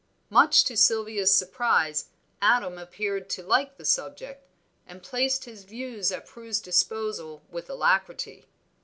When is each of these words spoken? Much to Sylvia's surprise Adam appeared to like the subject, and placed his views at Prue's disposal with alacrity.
Much 0.31 0.63
to 0.63 0.75
Sylvia's 0.75 1.31
surprise 1.37 2.09
Adam 2.41 2.79
appeared 2.79 3.29
to 3.29 3.43
like 3.43 3.77
the 3.77 3.85
subject, 3.85 4.47
and 4.87 5.03
placed 5.03 5.43
his 5.45 5.63
views 5.63 6.11
at 6.11 6.25
Prue's 6.25 6.59
disposal 6.59 7.43
with 7.51 7.69
alacrity. 7.69 8.49